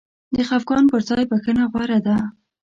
د 0.35 0.37
خفګان 0.47 0.83
پر 0.91 1.01
ځای 1.09 1.23
بخښنه 1.29 1.63
غوره 1.71 1.99
ده. 2.05 2.15